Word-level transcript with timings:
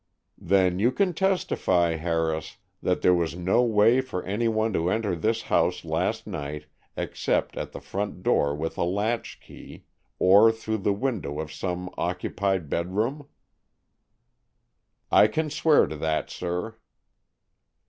"Then 0.41 0.79
you 0.79 0.91
can 0.91 1.13
testify, 1.13 1.95
Harris, 1.97 2.57
that 2.81 3.03
there 3.03 3.13
was 3.13 3.35
no 3.35 3.61
way 3.61 4.01
for 4.01 4.23
any 4.23 4.47
one 4.47 4.73
to 4.73 4.89
enter 4.89 5.15
this 5.15 5.43
house 5.43 5.85
last 5.85 6.25
night 6.25 6.65
except 6.97 7.55
at 7.55 7.71
the 7.71 7.79
front 7.79 8.23
door 8.23 8.55
with 8.55 8.79
a 8.79 8.83
latch 8.83 9.39
key 9.39 9.83
or 10.17 10.51
through 10.51 10.79
the 10.79 10.91
window 10.93 11.39
of 11.39 11.53
some 11.53 11.87
occupied 11.99 12.67
bedroom?" 12.67 13.27
"I 15.11 15.27
can 15.27 15.51
swear 15.51 15.85
to 15.85 15.95
that, 15.97 16.31
sir." 16.31 16.77